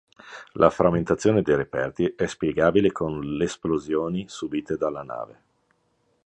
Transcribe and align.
La 0.53 0.71
frammentazione 0.71 1.43
dei 1.43 1.55
reperti 1.55 2.15
è 2.17 2.25
spiegabile 2.25 2.91
con 2.91 3.19
l'esplosioni 3.19 4.25
subite 4.27 4.75
dalla 4.75 5.03
nave. 5.03 5.39